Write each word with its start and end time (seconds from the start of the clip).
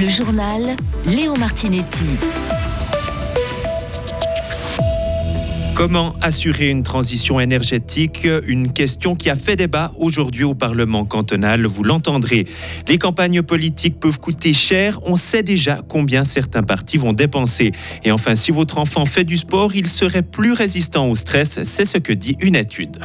Le 0.00 0.08
journal 0.08 0.76
Léo 1.04 1.36
Martinetti. 1.36 2.06
Comment 5.74 6.14
assurer 6.22 6.70
une 6.70 6.82
transition 6.82 7.38
énergétique? 7.38 8.26
Une 8.46 8.72
question 8.72 9.14
qui 9.14 9.28
a 9.28 9.36
fait 9.36 9.56
débat 9.56 9.92
aujourd'hui 9.98 10.44
au 10.44 10.54
Parlement 10.54 11.04
cantonal, 11.04 11.66
vous 11.66 11.82
l'entendrez. 11.82 12.46
Les 12.88 12.96
campagnes 12.96 13.42
politiques 13.42 14.00
peuvent 14.00 14.20
coûter 14.20 14.54
cher, 14.54 14.98
on 15.02 15.16
sait 15.16 15.42
déjà 15.42 15.82
combien 15.86 16.24
certains 16.24 16.62
partis 16.62 16.96
vont 16.96 17.12
dépenser. 17.12 17.72
Et 18.02 18.10
enfin, 18.10 18.36
si 18.36 18.52
votre 18.52 18.78
enfant 18.78 19.04
fait 19.04 19.24
du 19.24 19.36
sport, 19.36 19.74
il 19.74 19.86
serait 19.86 20.22
plus 20.22 20.54
résistant 20.54 21.10
au 21.10 21.14
stress, 21.14 21.62
c'est 21.64 21.84
ce 21.84 21.98
que 21.98 22.14
dit 22.14 22.36
une 22.40 22.56
étude. 22.56 23.00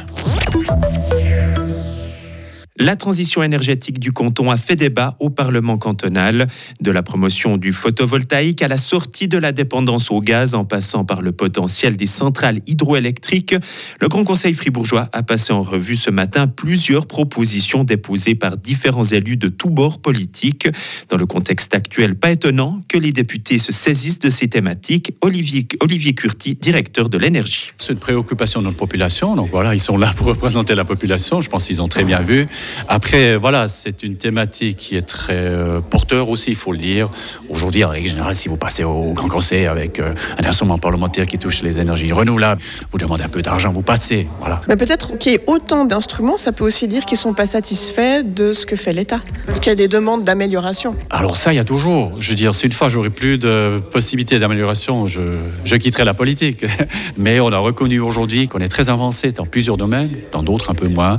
La 2.78 2.94
transition 2.94 3.42
énergétique 3.42 3.98
du 3.98 4.12
canton 4.12 4.50
a 4.50 4.58
fait 4.58 4.76
débat 4.76 5.14
au 5.18 5.30
Parlement 5.30 5.78
cantonal, 5.78 6.46
de 6.82 6.90
la 6.90 7.02
promotion 7.02 7.56
du 7.56 7.72
photovoltaïque 7.72 8.60
à 8.60 8.68
la 8.68 8.76
sortie 8.76 9.28
de 9.28 9.38
la 9.38 9.52
dépendance 9.52 10.10
au 10.10 10.20
gaz 10.20 10.54
en 10.54 10.66
passant 10.66 11.06
par 11.06 11.22
le 11.22 11.32
potentiel 11.32 11.96
des 11.96 12.06
centrales 12.06 12.60
hydroélectriques. 12.66 13.54
Le 14.00 14.08
Grand 14.08 14.24
Conseil 14.24 14.52
fribourgeois 14.52 15.08
a 15.12 15.22
passé 15.22 15.54
en 15.54 15.62
revue 15.62 15.96
ce 15.96 16.10
matin 16.10 16.48
plusieurs 16.48 17.06
propositions 17.06 17.82
déposées 17.82 18.34
par 18.34 18.58
différents 18.58 19.04
élus 19.04 19.38
de 19.38 19.48
tous 19.48 19.70
bords 19.70 19.98
politiques. 19.98 20.68
Dans 21.08 21.16
le 21.16 21.24
contexte 21.24 21.74
actuel, 21.74 22.14
pas 22.14 22.30
étonnant 22.30 22.82
que 22.88 22.98
les 22.98 23.12
députés 23.12 23.58
se 23.58 23.72
saisissent 23.72 24.18
de 24.18 24.28
ces 24.28 24.48
thématiques. 24.48 25.14
Olivier, 25.22 25.66
Olivier 25.80 26.14
Curti, 26.14 26.56
directeur 26.56 27.08
de 27.08 27.16
l'énergie. 27.16 27.72
C'est 27.78 27.94
une 27.94 27.98
préoccupation 27.98 28.60
de 28.60 28.66
notre 28.66 28.76
population, 28.76 29.34
donc 29.34 29.48
voilà, 29.50 29.74
ils 29.74 29.80
sont 29.80 29.96
là 29.96 30.12
pour 30.14 30.26
représenter 30.26 30.74
la 30.74 30.84
population, 30.84 31.40
je 31.40 31.48
pense 31.48 31.66
qu'ils 31.66 31.80
ont 31.80 31.88
très 31.88 32.04
bien 32.04 32.20
vu. 32.20 32.46
Après, 32.88 33.36
voilà, 33.36 33.68
c'est 33.68 34.02
une 34.02 34.16
thématique 34.16 34.76
qui 34.76 34.96
est 34.96 35.06
très 35.06 35.34
euh, 35.34 35.80
porteur 35.80 36.28
aussi, 36.28 36.50
il 36.50 36.56
faut 36.56 36.72
le 36.72 36.78
dire. 36.78 37.08
Aujourd'hui, 37.48 37.84
en 37.84 37.88
règle 37.88 38.08
générale, 38.08 38.34
si 38.34 38.48
vous 38.48 38.56
passez 38.56 38.84
au 38.84 39.12
Grand 39.12 39.28
Conseil 39.28 39.66
avec 39.66 39.98
euh, 39.98 40.14
un 40.38 40.44
instrument 40.44 40.78
parlementaire 40.78 41.26
qui 41.26 41.38
touche 41.38 41.62
les 41.62 41.78
énergies 41.78 42.12
renouvelables, 42.12 42.60
vous 42.90 42.98
demandez 42.98 43.22
un 43.22 43.28
peu 43.28 43.42
d'argent, 43.42 43.72
vous 43.72 43.82
passez. 43.82 44.28
Voilà. 44.40 44.60
Mais 44.68 44.76
peut-être 44.76 45.18
qu'il 45.18 45.32
y 45.32 45.34
ait 45.34 45.44
autant 45.46 45.84
d'instruments, 45.84 46.36
ça 46.36 46.52
peut 46.52 46.64
aussi 46.64 46.88
dire 46.88 47.04
qu'ils 47.06 47.16
ne 47.16 47.20
sont 47.20 47.34
pas 47.34 47.46
satisfaits 47.46 48.22
de 48.24 48.52
ce 48.52 48.66
que 48.66 48.76
fait 48.76 48.92
l'État. 48.92 49.20
Parce 49.46 49.60
qu'il 49.60 49.68
y 49.68 49.72
a 49.72 49.76
des 49.76 49.88
demandes 49.88 50.24
d'amélioration. 50.24 50.96
Alors 51.10 51.36
ça, 51.36 51.52
il 51.52 51.56
y 51.56 51.60
a 51.60 51.64
toujours. 51.64 52.12
Je 52.20 52.28
veux 52.30 52.34
dire, 52.34 52.54
si 52.54 52.66
une 52.66 52.72
fois 52.72 52.88
j'aurais 52.88 53.10
plus 53.10 53.38
de 53.38 53.80
possibilités 53.90 54.38
d'amélioration, 54.38 55.06
je, 55.08 55.20
je 55.64 55.76
quitterai 55.76 56.04
la 56.04 56.14
politique. 56.14 56.64
Mais 57.16 57.40
on 57.40 57.52
a 57.52 57.58
reconnu 57.58 58.00
aujourd'hui 58.00 58.48
qu'on 58.48 58.58
est 58.58 58.68
très 58.68 58.88
avancé 58.88 59.32
dans 59.32 59.46
plusieurs 59.46 59.76
domaines, 59.76 60.10
dans 60.32 60.42
d'autres 60.42 60.70
un 60.70 60.74
peu 60.74 60.88
moins. 60.88 61.18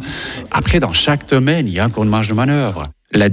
Après, 0.51 0.79
dans 0.79 0.93
chaque 0.93 1.25
il 1.39 1.69
y 1.69 1.79
a 1.79 1.85
encore 1.85 2.03
une 2.03 2.09
marge 2.09 2.29
de 2.29 2.33
manœuvre. 2.33 2.89
La, 3.13 3.27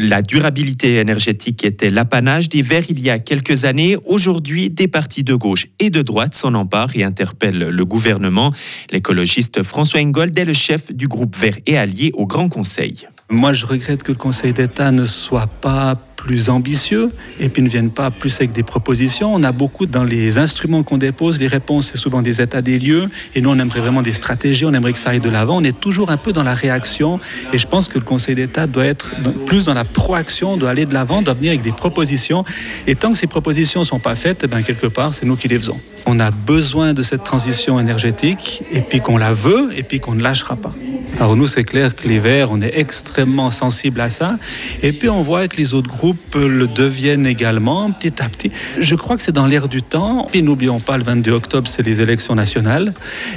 la, 0.00 0.22
durabilité 0.22 0.96
énergétique 0.96 1.64
était 1.64 1.90
l'apanage 1.90 2.48
des 2.48 2.62
Verts 2.62 2.86
il 2.88 2.98
y 3.00 3.08
a 3.08 3.20
quelques 3.20 3.64
années. 3.64 3.96
Aujourd'hui, 4.04 4.68
des 4.68 4.88
partis 4.88 5.22
de 5.22 5.34
gauche 5.34 5.68
et 5.78 5.90
de 5.90 6.02
droite 6.02 6.34
s'en 6.34 6.54
emparent 6.54 6.96
et 6.96 7.04
interpellent 7.04 7.68
le 7.68 7.84
gouvernement. 7.84 8.52
L'écologiste 8.90 9.62
François 9.62 10.00
Ingold 10.00 10.36
est 10.36 10.44
le 10.44 10.52
chef 10.52 10.92
du 10.92 11.06
groupe 11.06 11.36
Vert 11.36 11.56
et 11.66 11.78
allié 11.78 12.10
au 12.14 12.26
Grand 12.26 12.48
Conseil. 12.48 13.06
Moi, 13.30 13.52
je 13.52 13.64
regrette 13.64 14.02
que 14.02 14.12
le 14.12 14.18
Conseil 14.18 14.52
d'État 14.52 14.90
ne 14.90 15.04
soit 15.04 15.46
pas 15.46 15.96
plus 16.22 16.50
ambitieux 16.50 17.10
et 17.40 17.48
puis 17.48 17.62
ne 17.62 17.68
viennent 17.68 17.90
pas 17.90 18.12
plus 18.12 18.36
avec 18.36 18.52
des 18.52 18.62
propositions. 18.62 19.34
On 19.34 19.42
a 19.42 19.50
beaucoup 19.50 19.86
dans 19.86 20.04
les 20.04 20.38
instruments 20.38 20.84
qu'on 20.84 20.96
dépose, 20.96 21.40
les 21.40 21.48
réponses, 21.48 21.90
c'est 21.90 21.98
souvent 21.98 22.22
des 22.22 22.40
états 22.40 22.62
des 22.62 22.78
lieux 22.78 23.10
et 23.34 23.40
nous, 23.40 23.50
on 23.50 23.58
aimerait 23.58 23.80
vraiment 23.80 24.02
des 24.02 24.12
stratégies, 24.12 24.64
on 24.64 24.72
aimerait 24.72 24.92
que 24.92 25.00
ça 25.00 25.10
aille 25.10 25.20
de 25.20 25.28
l'avant. 25.28 25.56
On 25.56 25.64
est 25.64 25.80
toujours 25.80 26.10
un 26.10 26.16
peu 26.16 26.32
dans 26.32 26.44
la 26.44 26.54
réaction 26.54 27.18
et 27.52 27.58
je 27.58 27.66
pense 27.66 27.88
que 27.88 27.98
le 27.98 28.04
Conseil 28.04 28.36
d'État 28.36 28.68
doit 28.68 28.86
être 28.86 29.16
plus 29.46 29.64
dans 29.64 29.74
la 29.74 29.84
proaction, 29.84 30.56
doit 30.56 30.70
aller 30.70 30.86
de 30.86 30.94
l'avant, 30.94 31.22
doit 31.22 31.34
venir 31.34 31.50
avec 31.50 31.62
des 31.62 31.72
propositions. 31.72 32.44
Et 32.86 32.94
tant 32.94 33.10
que 33.10 33.18
ces 33.18 33.26
propositions 33.26 33.80
ne 33.80 33.86
sont 33.86 33.98
pas 33.98 34.14
faites, 34.14 34.42
eh 34.44 34.46
ben, 34.46 34.62
quelque 34.62 34.86
part, 34.86 35.14
c'est 35.14 35.26
nous 35.26 35.36
qui 35.36 35.48
les 35.48 35.58
faisons. 35.58 35.80
On 36.06 36.20
a 36.20 36.30
besoin 36.30 36.94
de 36.94 37.02
cette 37.02 37.24
transition 37.24 37.80
énergétique 37.80 38.62
et 38.72 38.80
puis 38.80 39.00
qu'on 39.00 39.16
la 39.16 39.32
veut 39.32 39.70
et 39.76 39.82
puis 39.82 39.98
qu'on 39.98 40.14
ne 40.14 40.22
lâchera 40.22 40.54
pas. 40.54 40.72
Alors 41.18 41.36
nous, 41.36 41.46
c'est 41.46 41.64
clair 41.64 41.94
que 41.94 42.08
les 42.08 42.18
Verts, 42.18 42.50
on 42.50 42.60
est 42.60 42.72
extrêmement 42.76 43.50
sensible 43.50 44.00
à 44.00 44.08
ça. 44.08 44.38
Et 44.82 44.92
puis 44.92 45.08
on 45.08 45.22
voit 45.22 45.48
que 45.48 45.56
les 45.56 45.74
autres 45.74 45.88
groupes 45.88 46.34
le 46.34 46.66
deviennent 46.66 47.26
également 47.26 47.90
petit 47.92 48.22
à 48.22 48.28
petit. 48.28 48.50
Je 48.78 48.94
crois 48.94 49.16
que 49.16 49.22
c'est 49.22 49.32
dans 49.32 49.46
l'air 49.46 49.68
du 49.68 49.82
temps. 49.82 50.26
Et 50.34 50.42
n'oublions 50.42 50.80
pas, 50.80 50.96
le 50.96 51.04
22 51.04 51.32
octobre, 51.32 51.68
c'est 51.68 51.82
les 51.82 52.00
élections 52.00 52.34
nationales. 52.34 52.94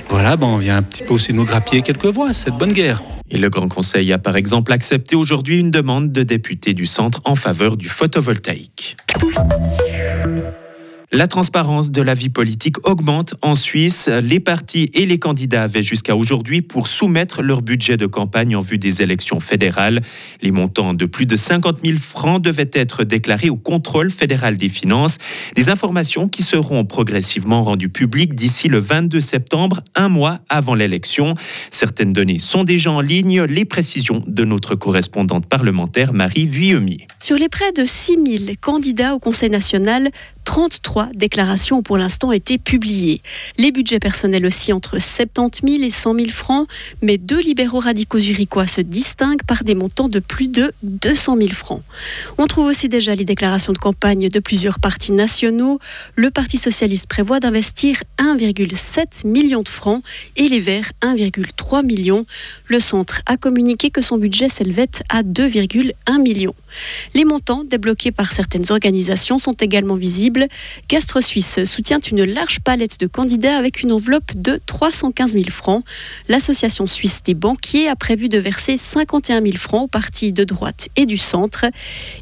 Voilà, 0.10 0.38
bon, 0.38 0.48
on 0.48 0.58
vient 0.58 0.78
un 0.78 0.84
petit 0.84 1.04
peu 1.04 1.14
aussi 1.14 1.34
nous 1.34 1.46
grappiller 1.46 1.82
quelques 1.82 2.06
voix. 2.06 2.34
C'est 2.34 2.52
de 2.52 2.58
bonne 2.58 2.74
guerre. 2.74 3.04
Et 3.30 3.38
le 3.38 3.50
Grand 3.50 3.68
Conseil 3.68 4.14
a 4.14 4.20
par 4.20 4.36
exemple 4.36 4.72
accepté 4.72 5.16
aujourd'hui 5.16 5.60
une 5.60 5.72
demande 5.72 6.12
de 6.12 6.24
députés 6.24 6.74
du 6.74 6.86
centre 6.86 7.22
en 7.26 7.36
faveur 7.36 7.76
du 7.76 7.90
photovoltaïque. 7.90 8.98
La 11.16 11.28
transparence 11.28 11.92
de 11.92 12.02
la 12.02 12.14
vie 12.14 12.28
politique 12.28 12.86
augmente 12.86 13.36
en 13.42 13.56
Suisse. 13.56 14.10
Les 14.10 14.42
partis 14.42 14.92
et 14.94 15.06
les 15.06 15.18
candidats 15.18 15.64
avaient 15.64 15.82
jusqu'à 15.82 16.14
aujourd'hui 16.14 16.62
pour 16.62 16.90
soumettre 16.90 17.42
leur 17.42 17.62
budget 17.62 17.96
de 17.96 18.06
campagne 18.06 18.54
en 18.54 18.60
vue 18.60 18.78
des 18.78 19.02
élections 19.02 19.40
fédérales. 19.40 20.02
Les 20.42 20.52
montants 20.52 20.94
de 20.94 21.06
plus 21.06 21.26
de 21.26 21.38
50 21.38 21.86
000 21.86 22.00
francs 22.00 22.42
devaient 22.42 22.70
être 22.74 23.06
déclarés 23.06 23.50
au 23.50 23.56
contrôle 23.56 24.12
fédéral 24.12 24.58
des 24.58 24.68
finances. 24.68 25.18
Les 25.56 25.70
informations 25.70 26.28
qui 26.28 26.44
seront 26.44 26.84
progressivement 26.84 27.64
rendues 27.64 27.88
publiques 27.88 28.36
d'ici 28.36 28.68
le 28.68 28.80
22 28.80 29.22
septembre, 29.22 29.84
un 29.96 30.10
mois 30.10 30.42
avant 30.50 30.76
l'élection. 30.76 31.36
Certaines 31.72 32.12
données 32.12 32.40
sont 32.40 32.66
déjà 32.66 32.92
en 32.92 33.00
ligne. 33.00 33.44
Les 33.44 33.64
précisions 33.64 34.22
de 34.28 34.44
notre 34.44 34.76
correspondante 34.76 35.46
parlementaire 35.46 36.12
Marie 36.12 36.46
Vuillemier. 36.46 37.08
Sur 37.22 37.38
les 37.38 37.48
près 37.48 37.72
de 37.72 37.86
6 37.86 38.18
000 38.48 38.52
candidats 38.60 39.16
au 39.16 39.20
Conseil 39.20 39.50
national, 39.50 40.10
33 40.46 41.10
déclarations 41.14 41.80
ont 41.80 41.82
pour 41.82 41.98
l'instant 41.98 42.32
été 42.32 42.58
publiées. 42.58 43.22
Les 43.58 43.72
budgets 43.72 44.00
personnels 44.00 44.46
aussi 44.46 44.72
entre 44.72 45.00
70 45.00 45.62
000 45.80 45.84
et 45.84 45.92
100 45.92 46.16
000 46.16 46.30
francs, 46.30 46.68
mais 47.02 47.18
deux 47.18 47.42
libéraux 47.42 47.80
radicaux 47.80 48.20
zurichois 48.20 48.68
se 48.68 48.82
distinguent 48.82 49.44
par 49.46 49.64
des 49.64 49.76
montants 49.76 50.08
de 50.08 50.20
plus 50.20 50.48
de 50.48 50.72
200 50.84 51.38
000 51.38 51.50
francs. 51.50 51.82
On 52.38 52.48
trouve 52.48 52.68
aussi 52.68 52.88
déjà 52.88 53.16
les 53.16 53.26
déclarations 53.26 53.74
de 53.74 53.78
campagne 53.78 54.30
de 54.30 54.40
plusieurs 54.40 54.80
partis 54.80 55.12
nationaux. 55.12 55.80
Le 56.16 56.30
Parti 56.30 56.58
socialiste 56.58 57.08
prévoit 57.08 57.40
d'investir 57.40 58.04
1,7 58.20 59.28
million 59.28 59.62
de 59.62 59.70
francs 59.70 60.04
et 60.38 60.48
les 60.48 60.60
Verts 60.60 60.92
1,3 61.02 61.86
million. 61.86 62.26
Le 62.68 62.80
centre 62.80 63.22
a 63.26 63.38
communiqué 63.38 63.90
que 63.90 64.02
son 64.02 64.18
budget 64.18 64.50
s'élevait 64.50 64.86
à 65.10 65.24
2,1 65.24 66.22
millions. 66.22 66.56
Les 67.14 67.26
montants 67.26 67.64
débloqués 67.64 68.12
par 68.12 68.32
certaines 68.32 68.72
organisations 68.72 69.40
sont 69.40 69.54
également 69.54 69.96
visibles. 69.96 70.35
Gastre 70.90 71.22
Suisse 71.22 71.64
soutient 71.66 72.00
une 72.00 72.24
large 72.24 72.60
palette 72.60 73.00
de 73.00 73.08
candidats 73.08 73.58
avec 73.58 73.82
une 73.82 73.92
enveloppe 73.92 74.32
de 74.36 74.60
315 74.66 75.34
000 75.34 75.46
francs. 75.50 75.84
L'association 76.30 76.88
suisse 76.88 77.22
des 77.24 77.34
banquiers 77.34 77.88
a 77.88 77.96
prévu 77.96 78.30
de 78.30 78.38
verser 78.38 78.78
51 78.78 79.42
000 79.42 79.58
francs 79.58 79.84
aux 79.84 79.88
partis 79.88 80.34
de 80.34 80.44
droite 80.44 80.90
et 80.96 81.06
du 81.06 81.18
centre. 81.18 81.66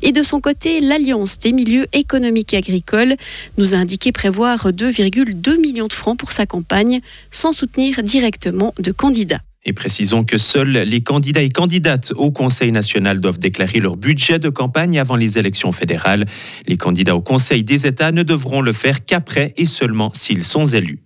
Et 0.02 0.12
de 0.12 0.24
son 0.24 0.40
côté, 0.40 0.82
l'Alliance 0.82 1.40
des 1.40 1.52
milieux 1.52 1.88
économiques 1.94 2.54
et 2.54 2.58
agricoles 2.58 3.16
nous 3.58 3.74
a 3.74 3.78
indiqué 3.78 4.12
prévoir 4.12 4.72
2,2 4.72 5.60
millions 5.60 5.88
de 5.88 5.94
francs 5.94 6.18
pour 6.18 6.32
sa 6.32 6.46
campagne 6.46 7.02
sans 7.32 7.54
soutenir 7.54 8.04
directement 8.04 8.74
de 8.80 8.92
candidats. 8.92 9.42
Et 9.66 9.74
précisons 9.74 10.24
que 10.24 10.38
seuls 10.38 10.72
les 10.72 11.02
candidats 11.02 11.42
et 11.42 11.50
candidates 11.50 12.14
au 12.16 12.32
Conseil 12.32 12.72
national 12.72 13.22
doivent 13.22 13.40
déclarer 13.40 13.80
leur 13.80 13.96
budget 13.96 14.40
de 14.40 14.50
campagne 14.50 15.00
avant 15.00 15.16
les 15.16 15.38
élections 15.38 15.72
fédérales. 15.72 16.26
Les 16.68 16.78
candidats 16.78 17.16
au 17.16 17.22
Conseil 17.22 17.64
des 17.64 17.86
États 17.86 18.12
ne 18.12 18.24
devront 18.24 18.62
le 18.62 18.74
faire 18.74 19.06
qu'après 19.06 19.54
et 19.58 19.66
seulement 19.66 20.12
s'ils 20.14 20.44
sont 20.44 20.66
élus. 20.66 21.03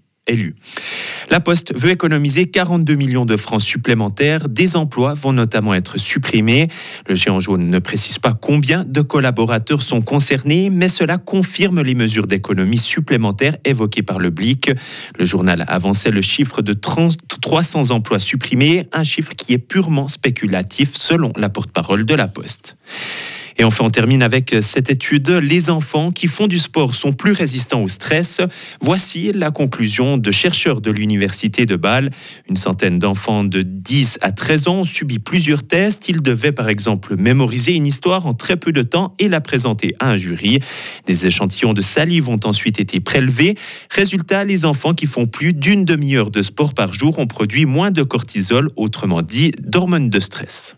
La 1.29 1.39
Poste 1.39 1.73
veut 1.77 1.91
économiser 1.91 2.47
42 2.47 2.95
millions 2.95 3.25
de 3.25 3.37
francs 3.37 3.61
supplémentaires. 3.61 4.49
Des 4.49 4.75
emplois 4.75 5.13
vont 5.13 5.33
notamment 5.33 5.73
être 5.73 5.97
supprimés. 5.97 6.67
Le 7.07 7.15
géant 7.15 7.39
jaune 7.39 7.69
ne 7.69 7.79
précise 7.79 8.19
pas 8.19 8.33
combien 8.33 8.83
de 8.83 9.01
collaborateurs 9.01 9.81
sont 9.81 10.01
concernés, 10.01 10.69
mais 10.69 10.89
cela 10.89 11.17
confirme 11.17 11.81
les 11.81 11.95
mesures 11.95 12.27
d'économie 12.27 12.77
supplémentaires 12.77 13.57
évoquées 13.63 14.03
par 14.03 14.19
le 14.19 14.29
BLIC. 14.29 14.71
Le 15.17 15.25
journal 15.25 15.63
avançait 15.67 16.11
le 16.11 16.21
chiffre 16.21 16.61
de 16.61 16.73
300 16.73 17.91
emplois 17.91 18.19
supprimés, 18.19 18.87
un 18.91 19.03
chiffre 19.03 19.33
qui 19.35 19.53
est 19.53 19.57
purement 19.57 20.07
spéculatif 20.07 20.95
selon 20.95 21.31
la 21.37 21.49
porte-parole 21.49 22.05
de 22.05 22.15
la 22.15 22.27
Poste. 22.27 22.75
Et 23.59 23.63
enfin, 23.63 23.85
on 23.85 23.89
termine 23.89 24.21
avec 24.21 24.55
cette 24.61 24.89
étude. 24.89 25.29
Les 25.29 25.69
enfants 25.69 26.11
qui 26.11 26.27
font 26.27 26.47
du 26.47 26.59
sport 26.59 26.93
sont 26.93 27.11
plus 27.11 27.31
résistants 27.31 27.81
au 27.81 27.87
stress. 27.87 28.39
Voici 28.81 29.31
la 29.33 29.49
conclusion 29.49 30.17
de 30.17 30.31
chercheurs 30.31 30.79
de 30.79 30.91
l'Université 30.91 31.65
de 31.65 31.75
Bâle. 31.75 32.11
Une 32.47 32.55
centaine 32.55 32.99
d'enfants 32.99 33.43
de 33.43 33.63
10 33.63 34.19
à 34.21 34.31
13 34.31 34.67
ans 34.67 34.75
ont 34.79 34.85
subi 34.85 35.17
plusieurs 35.17 35.63
tests. 35.63 36.07
Ils 36.07 36.21
devaient 36.21 36.51
par 36.51 36.69
exemple 36.69 37.15
mémoriser 37.17 37.73
une 37.73 37.87
histoire 37.87 38.27
en 38.27 38.35
très 38.35 38.57
peu 38.57 38.71
de 38.71 38.83
temps 38.83 39.15
et 39.17 39.27
la 39.27 39.41
présenter 39.41 39.95
à 39.99 40.11
un 40.11 40.17
jury. 40.17 40.59
Des 41.07 41.25
échantillons 41.25 41.73
de 41.73 41.81
salive 41.81 42.29
ont 42.29 42.39
ensuite 42.43 42.79
été 42.79 42.99
prélevés. 42.99 43.55
Résultat, 43.89 44.43
les 44.43 44.65
enfants 44.65 44.93
qui 44.93 45.07
font 45.07 45.25
plus 45.25 45.53
d'une 45.53 45.83
demi-heure 45.83 46.29
de 46.29 46.43
sport 46.43 46.73
par 46.75 46.93
jour 46.93 47.17
ont 47.17 47.27
produit 47.27 47.65
moins 47.65 47.91
de 47.91 48.03
cortisol, 48.03 48.69
autrement 48.75 49.23
dit 49.23 49.51
d'hormones 49.59 50.09
de 50.09 50.19
stress. 50.19 50.77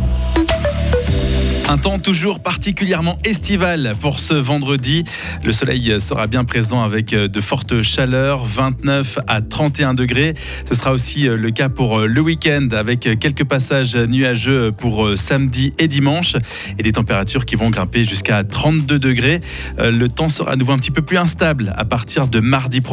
Un 1.69 1.77
temps 1.77 1.99
toujours 1.99 2.41
particulièrement 2.41 3.17
estival 3.23 3.95
pour 4.01 4.19
ce 4.19 4.33
vendredi. 4.33 5.05
Le 5.43 5.53
soleil 5.53 6.01
sera 6.01 6.27
bien 6.27 6.43
présent 6.43 6.83
avec 6.83 7.15
de 7.15 7.41
fortes 7.41 7.81
chaleurs, 7.81 8.45
29 8.45 9.19
à 9.27 9.41
31 9.41 9.93
degrés. 9.93 10.33
Ce 10.67 10.75
sera 10.75 10.91
aussi 10.91 11.23
le 11.23 11.51
cas 11.51 11.69
pour 11.69 11.99
le 11.99 12.21
week-end 12.21 12.67
avec 12.73 13.17
quelques 13.19 13.45
passages 13.45 13.95
nuageux 13.95 14.73
pour 14.73 15.17
samedi 15.17 15.73
et 15.79 15.87
dimanche 15.87 16.35
et 16.77 16.83
des 16.83 16.91
températures 16.91 17.45
qui 17.45 17.55
vont 17.55 17.69
grimper 17.69 18.03
jusqu'à 18.03 18.43
32 18.43 18.99
degrés. 18.99 19.39
Le 19.77 20.07
temps 20.07 20.29
sera 20.29 20.51
à 20.51 20.55
nouveau 20.57 20.73
un 20.73 20.77
petit 20.77 20.91
peu 20.91 21.01
plus 21.01 21.17
instable 21.17 21.73
à 21.77 21.85
partir 21.85 22.27
de 22.27 22.41
mardi 22.41 22.81
prochain. 22.81 22.91